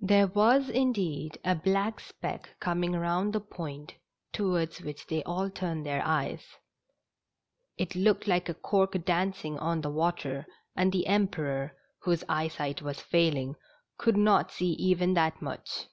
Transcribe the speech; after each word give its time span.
There 0.00 0.26
was, 0.26 0.68
indeed, 0.68 1.38
a 1.42 1.54
black 1.54 2.00
speck 2.00 2.50
coming 2.60 2.92
round 2.92 3.32
the 3.32 3.40
point, 3.40 3.94
towards 4.30 4.82
which 4.82 5.06
they 5.06 5.22
all 5.24 5.48
turned 5.48 5.86
their 5.86 6.02
eyes. 6.04 6.42
It 7.78 7.88
THE 7.88 7.88
STRANGE 7.88 7.88
CATCH. 7.88 7.92
209 7.92 8.04
looked 8.04 8.28
like 8.28 8.48
a 8.50 8.60
cork 8.60 9.04
dancing 9.06 9.58
on 9.58 9.80
the 9.80 9.88
water, 9.88 10.46
and 10.76 10.92
the 10.92 11.06
Em 11.06 11.28
peror, 11.28 11.70
whose 12.00 12.22
eyesight 12.28 12.82
was 12.82 13.00
failing, 13.00 13.56
could 13.96 14.18
not 14.18 14.52
see 14.52 14.72
even 14.72 15.14
that 15.14 15.40
much. 15.40 15.86